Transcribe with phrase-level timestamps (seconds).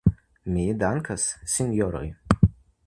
[0.53, 1.27] Mi dankas,
[1.57, 2.05] sinjoroj.